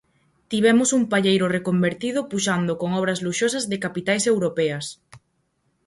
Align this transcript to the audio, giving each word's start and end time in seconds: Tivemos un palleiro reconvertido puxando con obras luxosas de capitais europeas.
Tivemos 0.51 0.89
un 0.97 1.03
palleiro 1.11 1.45
reconvertido 1.57 2.19
puxando 2.31 2.73
con 2.81 2.89
obras 3.01 3.19
luxosas 3.25 3.65
de 3.71 3.81
capitais 3.85 4.23
europeas. 4.33 4.85